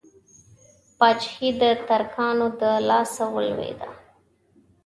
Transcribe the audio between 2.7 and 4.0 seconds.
لاسه ولوېده.